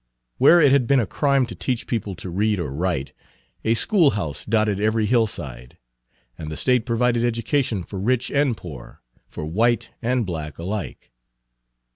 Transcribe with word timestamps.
Where 0.39 0.59
it 0.59 0.71
had 0.71 0.87
been 0.87 0.99
a 0.99 1.05
crime 1.05 1.45
to 1.45 1.53
teach 1.53 1.85
people 1.85 2.15
to 2.15 2.31
read 2.31 2.59
or 2.59 2.71
write, 2.73 3.13
a 3.63 3.75
schoolhouse 3.75 4.45
dotted 4.45 4.79
every 4.79 5.05
hillside, 5.05 5.77
and 6.39 6.49
the 6.51 6.57
State 6.57 6.87
provided 6.87 7.23
education 7.23 7.83
for 7.83 7.99
rich 7.99 8.31
and 8.31 8.57
poor, 8.57 9.03
for 9.27 9.45
white 9.45 9.91
and 10.01 10.25
black 10.25 10.57
alike. 10.57 11.11